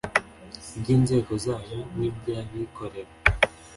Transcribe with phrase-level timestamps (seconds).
[0.77, 3.13] iby’inzego zayo n’iby’abikorera,